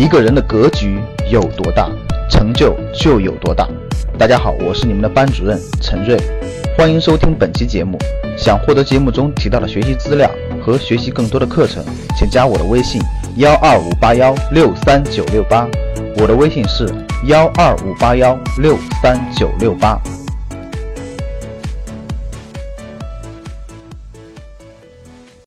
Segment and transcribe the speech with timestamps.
[0.00, 0.98] 一个人的格局
[1.30, 1.90] 有多大，
[2.30, 3.68] 成就就有多大。
[4.18, 6.18] 大家好，我是你们的班主任陈瑞，
[6.74, 7.98] 欢迎收听本期节目。
[8.34, 10.30] 想获得节目中提到的学习资料
[10.64, 11.84] 和学习更多的课程，
[12.16, 12.98] 请加我的微信
[13.36, 15.68] 幺二五八幺六三九六八。
[16.16, 16.88] 我的微信是
[17.26, 20.00] 幺二五八幺六三九六八。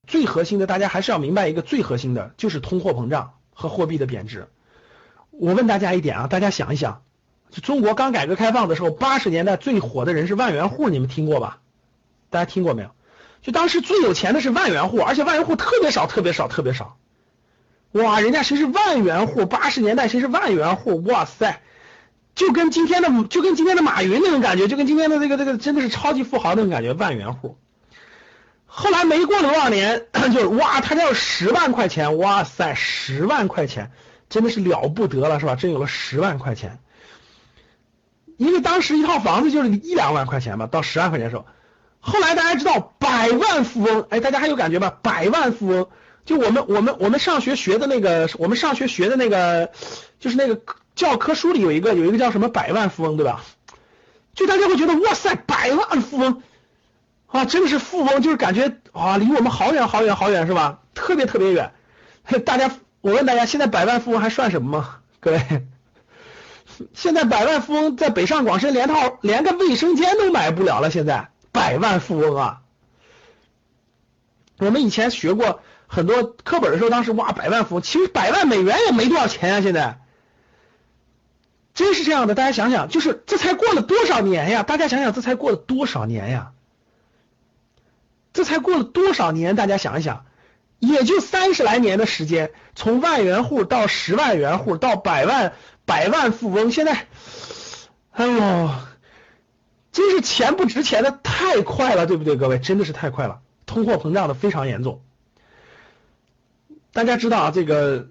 [0.06, 3.32] 最核心的，大家还是要明白一个最核心的，就是通货膨胀
[3.68, 4.46] 和货币的贬值。
[5.30, 7.02] 我问大家一点啊，大家想一想，
[7.50, 11.60] 就中国刚改革开放的时候，八十年代最火的人是万元户，你们听过吧？
[12.30, 12.90] 大家听过没有？
[13.42, 16.96] 就当时最有钱的是万元户，而且万元户特别少，特别少，特别少。
[17.92, 19.46] 哇，人家谁是万元户？
[19.46, 21.02] 八十年代谁是万元户？
[21.04, 21.60] 哇塞，
[22.34, 27.56] 就跟今天的就跟今天的马云那种感觉，就跟今天的这个这个真的是超级富豪那种感觉，万元户。
[28.76, 33.92] 后来没过多少年， 就是哇，他家有十万块钱，哇塞，十万块钱
[34.28, 35.54] 真的是了不得了，是吧？
[35.54, 36.80] 真有了十万块钱，
[38.36, 41.46] 因为当时一套房子就是一两万块钱吧，到十万块钱的时候，
[42.00, 44.98] 后来大家知道百万富翁，哎，大家还有感觉吧？
[45.02, 45.88] 百万富翁，
[46.24, 49.70] 就我们我们我们上学学的那个，我们上学学的那个，
[50.18, 50.60] 就是那个
[50.96, 53.44] 教科书里有一个有一个叫什么百万富翁，对吧？
[54.34, 56.42] 就大家会觉得哇塞，百万富翁。
[57.34, 60.78] 啊，真的是富翁，就是感觉啊，离我们好远好远好远，是吧？
[60.94, 61.72] 特别特别远。
[62.46, 64.98] 大家，我问大家，现在百万富翁还算什么吗？
[65.18, 65.66] 各位，
[66.92, 70.92] 现在百万富翁在北上广深连套连个卫生间都买不了了。
[70.92, 72.60] 现在百万富翁啊，
[74.58, 79.60] 我们以前学过很多课本的时候，当时哇，百万富翁，其实百万美元也没多少钱啊。
[79.60, 79.98] 现在
[81.74, 84.62] 真是这样的，大家想想，就是这才过了多少年呀？
[84.62, 86.52] 大家想想，这才过了多少年呀？
[88.34, 89.56] 这才过了多少年？
[89.56, 90.26] 大家想一想，
[90.80, 95.54] 也就三十来年的时间，从万元户到十万元户到百万
[95.86, 97.06] 百万富翁，现在，
[98.10, 98.70] 哎呦，
[99.92, 102.36] 真是钱不值钱的太快了，对不对？
[102.36, 105.00] 各位，真的是太快了，通货膨胀的非常严重。
[106.92, 108.08] 大家知道啊，这个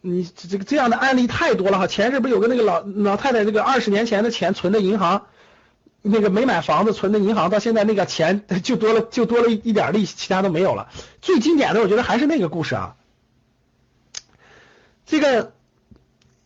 [0.00, 1.88] 你这个这样的案例太多了哈。
[1.88, 5.26] 前阵不是有个那个老老太太，这个二十年前的钱存的银行。
[6.02, 10.88] 那个没买房子存的银行，到现在那个钱 就多了，就多了一点利息，其他都没有了。
[11.20, 12.94] 最经典的，我觉得还是那个故事啊。
[15.06, 15.52] 这个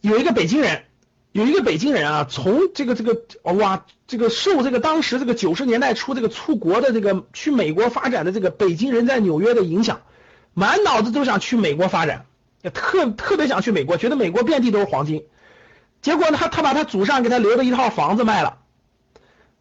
[0.00, 0.84] 有一个北京人，
[1.32, 10.00] 有一个北京人啊，从这个这个哇，这个受这个当时这个九十年代初这个出国的这个去美国发展的这个北京人在纽约的影响，
[10.54, 12.24] 满脑子都想去美国发展，
[12.72, 15.24] 特特别想去美国，觉得美国遍地都是黄金。
[16.00, 18.58] 结果呢，他他把他祖上给他留的一套房子卖了。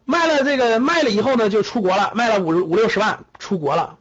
[0.04, 3.98] 卖了这个卖了以后呢，就出国了，卖了五五六十万，出国了。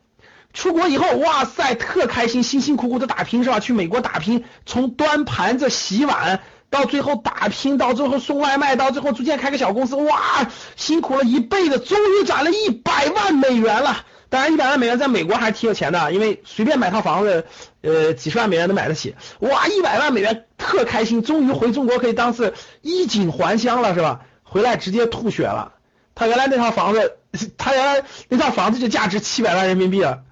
[0.53, 3.59] 出国以后，哇塞，特开心，辛辛苦苦的打拼是吧？
[3.61, 14.05] 去美国打拼，从端盘子、洗碗，到最后打拼，到最后送外卖，到最后逐渐开个小公司，哇，辛苦了一辈子，终于攒了一百万美元了。
[14.27, 17.45] 当然，一百万美元在美国还是挺有钱的，因为随便买套房子，
[17.81, 19.15] 呃，几十万美元能买得起。
[19.39, 24.21] 哇，一百万美元，特开心，终于回中国可以当是衣锦还乡了，是吧？
[24.43, 25.73] 回来直接吐血了。
[26.15, 27.17] 他原来那套房子，
[27.57, 30.23] 他原来那套房子就价值七百万人民币了，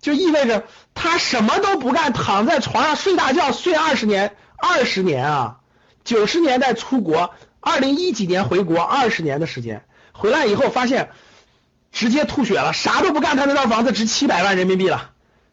[0.00, 0.64] 就意味着
[0.94, 5.56] 他什么都不干，躺在床上睡大觉，睡二十年，二十年啊！
[6.04, 11.10] 九十年代出国，二零一几年回国，二十年的时间，回来以后发现
[11.92, 15.12] 直接吐血了，啥都不干，他那套房子值七百万人民币了，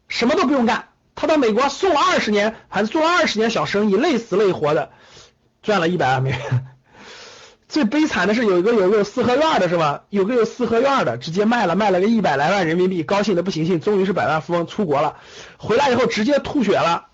[0.09, 4.91] 什么都不用干，他到美国送了二十年，还做了二十年小生意，累死累活的
[5.63, 6.67] 赚了一百万美元。
[7.71, 10.03] 最悲惨的是有一个有个有四合院的是吧？
[10.09, 15.15] 有个有四合院的，直接卖了，卖了个一百来万人民币，高兴的不行行，终于是百万富翁出国了，
[15.57, 17.07] 回来以后直接吐血了。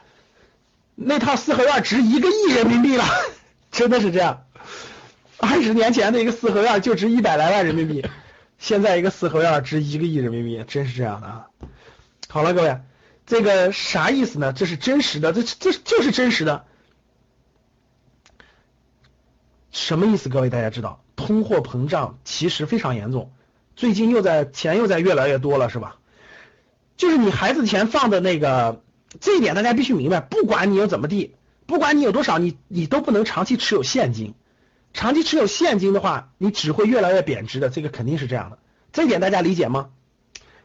[0.95, 3.05] 那套四合院值一个亿人民币了，
[3.71, 4.45] 真的是这样。
[5.37, 8.03] 二十年前的一个四合院就值一百来万人民币，
[8.57, 11.45] 现在一个四合院值一个亿人民币，真是这样的啊。
[12.29, 12.79] 好了，各位，
[13.27, 14.53] 这个啥意思呢？
[14.53, 16.65] 这是真实的，这这就是真实的。
[19.77, 20.27] 什么意思？
[20.27, 23.31] 各位大家知道，通货膨胀其实非常严重，
[23.75, 25.97] 最近又在钱又在越来越多了，是吧？
[26.97, 28.81] 就是你孩子钱放的那个，
[29.19, 30.19] 这一点大家必须明白。
[30.19, 31.35] 不管你有怎么地，
[31.67, 34.33] 不管你有多少，你你都不能长期持有现金。
[34.93, 38.57] 长期持有现金的话，你只会越来越贬值的，这个肯定是这样的。
[38.91, 39.89] 这一点大家理解吗？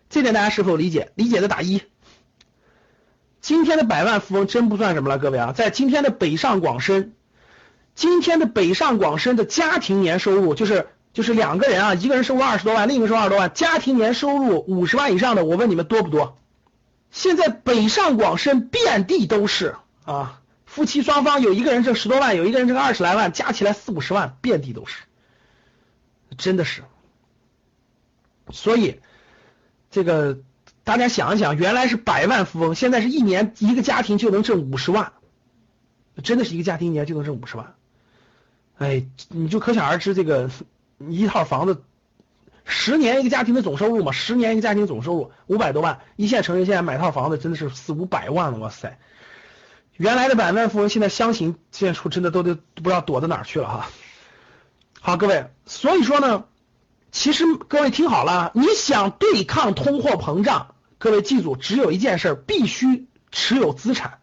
[0.08, 1.12] 这点大家是否理解？
[1.16, 1.82] 理解的打一。
[3.42, 7.12] 今天的百万富翁真不算什么了，各位啊，在今天的北上广深。
[7.94, 16.38] 今天的北上广深的家庭年收入就是就是两个人啊，一个人收入二十多万，另一个收入二十多万，家庭年收入五十万以上的，我问你们多不多？
[17.10, 25.02] 现在北上广深遍地都是啊，夫妻双方有一个人挣十多万，有一个人挣二十来万，加起来四五十万，遍地都是，
[26.38, 26.82] 真的是。
[28.50, 29.00] 所以
[29.90, 30.38] 这个
[30.82, 35.12] 大家想一想，原来是百万富翁，现在是一年一个家庭就能挣五十万，
[36.24, 37.74] 真的是一个家庭一年就能挣五十万。
[38.82, 40.50] 哎，你就可想而知，这个
[40.98, 41.82] 一套房子，
[42.64, 48.98] 十年一个家庭的总收入嘛，十年一个家庭总收入五百多万，一线城市现在买套房子真的是四五百万了，哇塞！
[49.96, 53.90] 原来的百万富翁，现在相形见绌，真的都都不知道躲到哪去了哈。
[55.00, 56.44] 好，各位，所以说呢，
[57.10, 64.18] 其实各位听好了，你想对抗通货膨胀，各位记住，只有一件事，必须持有资产。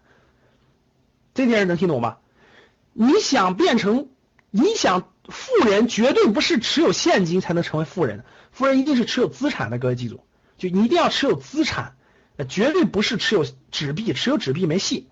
[1.34, 2.18] 这件事能听懂吗？
[2.94, 4.08] 你想变成，
[4.52, 9.78] 你想富人，绝对不是持有现金才能成为富人，富人一定是持有资产的。
[9.78, 10.22] 各位记住，
[10.58, 11.94] 就你一定要持有资产，
[12.48, 15.08] 绝对不是持有纸币，持有纸币没戏。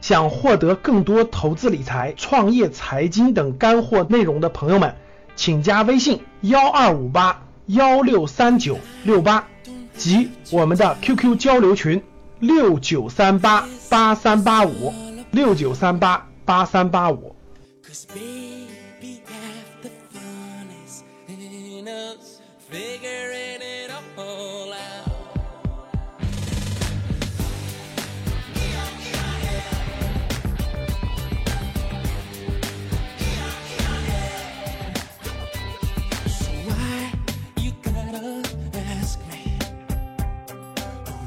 [0.00, 4.96] 想获得更多投资理财、创业财经等干货内容的朋友们，
[5.34, 9.48] 请加微信幺二五八幺六三九六八
[9.96, 12.02] 及我们的 QQ 交流群
[12.38, 14.92] 六九三八八三八五
[15.30, 17.34] 六九三八八三八五。
[17.82, 25.12] Cause baby, half the fun is in us figuring it all out.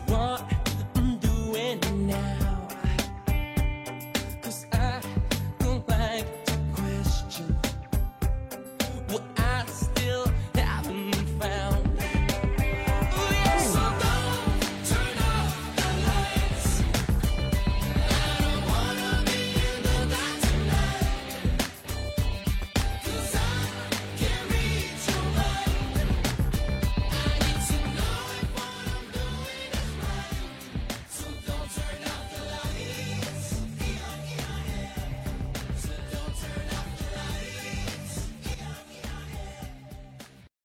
[0.08, 0.55] What?